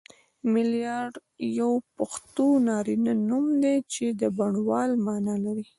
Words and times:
ملیار 0.53 1.11
یو 1.59 1.71
پښتو 1.97 2.45
نارینه 2.67 3.13
نوم 3.29 3.45
دی 3.63 3.75
چی 3.93 4.05
د 4.21 4.23
بڼوال 4.37 4.91
معنی 5.05 5.35
لری 5.45 5.65